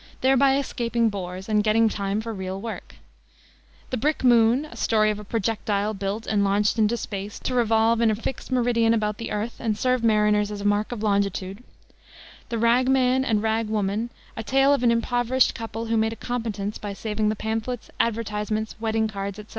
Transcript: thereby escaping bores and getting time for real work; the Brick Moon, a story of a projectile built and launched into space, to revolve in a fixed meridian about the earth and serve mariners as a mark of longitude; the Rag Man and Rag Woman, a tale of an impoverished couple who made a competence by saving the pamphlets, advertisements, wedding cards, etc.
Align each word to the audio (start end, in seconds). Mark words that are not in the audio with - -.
thereby 0.21 0.57
escaping 0.57 1.09
bores 1.09 1.47
and 1.47 1.63
getting 1.63 1.87
time 1.87 2.21
for 2.21 2.33
real 2.33 2.59
work; 2.59 2.95
the 3.91 3.97
Brick 3.97 4.23
Moon, 4.23 4.65
a 4.65 4.75
story 4.75 5.11
of 5.11 5.19
a 5.19 5.23
projectile 5.23 5.93
built 5.93 6.25
and 6.25 6.43
launched 6.43 6.79
into 6.79 6.97
space, 6.97 7.37
to 7.37 7.53
revolve 7.53 8.01
in 8.01 8.09
a 8.09 8.15
fixed 8.15 8.51
meridian 8.51 8.95
about 8.95 9.19
the 9.19 9.29
earth 9.31 9.57
and 9.59 9.77
serve 9.77 10.03
mariners 10.03 10.49
as 10.49 10.59
a 10.59 10.65
mark 10.65 10.91
of 10.91 11.03
longitude; 11.03 11.63
the 12.49 12.57
Rag 12.57 12.89
Man 12.89 13.23
and 13.23 13.43
Rag 13.43 13.67
Woman, 13.69 14.09
a 14.35 14.41
tale 14.41 14.73
of 14.73 14.81
an 14.81 14.89
impoverished 14.89 15.53
couple 15.53 15.85
who 15.85 15.97
made 15.97 16.13
a 16.13 16.15
competence 16.15 16.79
by 16.79 16.93
saving 16.93 17.29
the 17.29 17.35
pamphlets, 17.35 17.91
advertisements, 17.99 18.75
wedding 18.79 19.07
cards, 19.07 19.37
etc. 19.37 19.49